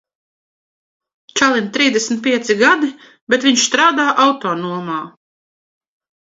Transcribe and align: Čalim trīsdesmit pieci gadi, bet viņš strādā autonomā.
Čalim 1.41 1.67
trīsdesmit 1.75 2.23
pieci 2.29 2.55
gadi, 2.63 2.89
bet 3.35 3.45
viņš 3.49 3.67
strādā 3.67 4.07
autonomā. 4.25 4.99